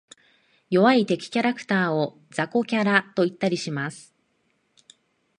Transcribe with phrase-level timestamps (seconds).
[0.71, 4.15] 弱い敵キャラクターを雑魚キャラと言ったりします。